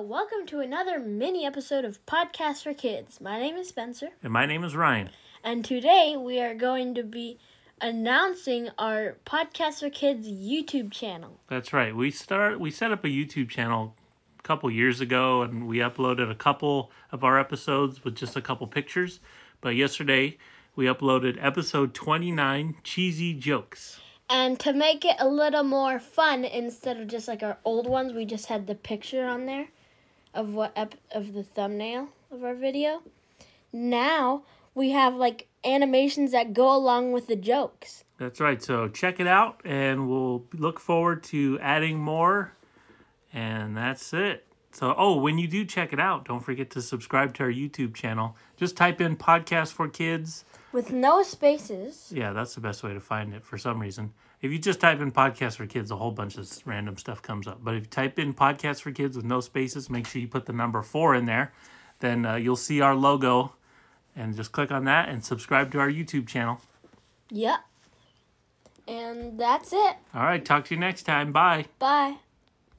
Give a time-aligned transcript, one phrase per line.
[0.00, 3.20] welcome to another mini episode of Podcast for Kids.
[3.20, 5.10] My name is Spencer, And my name is Ryan.
[5.44, 7.38] and today we are going to be
[7.80, 11.38] announcing our Podcast for Kids YouTube channel.
[11.48, 11.94] That's right.
[11.94, 13.94] We start we set up a YouTube channel
[14.38, 18.40] a couple years ago and we uploaded a couple of our episodes with just a
[18.40, 19.20] couple pictures.
[19.60, 20.38] But yesterday
[20.76, 24.00] we uploaded episode 29 cheesy jokes.
[24.30, 28.12] And to make it a little more fun, instead of just like our old ones,
[28.12, 29.68] we just had the picture on there
[30.34, 33.02] of what ep- of the thumbnail of our video.
[33.72, 34.42] Now
[34.74, 38.04] we have like animations that go along with the jokes.
[38.18, 38.62] That's right.
[38.62, 42.52] So check it out and we'll look forward to adding more.
[43.32, 44.46] And that's it.
[44.72, 47.94] So, oh, when you do check it out, don't forget to subscribe to our YouTube
[47.94, 48.36] channel.
[48.56, 52.12] Just type in podcast for kids With no spaces.
[52.14, 54.12] Yeah, that's the best way to find it for some reason.
[54.40, 57.46] If you just type in podcast for kids, a whole bunch of random stuff comes
[57.46, 57.58] up.
[57.62, 60.46] But if you type in podcast for kids with no spaces, make sure you put
[60.46, 61.52] the number four in there.
[61.98, 63.54] Then uh, you'll see our logo
[64.16, 66.60] and just click on that and subscribe to our YouTube channel.
[67.30, 67.60] Yep.
[68.88, 69.96] And that's it.
[70.14, 71.32] All right, talk to you next time.
[71.32, 71.66] Bye.
[71.78, 72.16] Bye.